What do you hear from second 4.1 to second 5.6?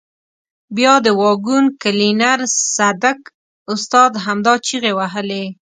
همدا چیغې وهلې.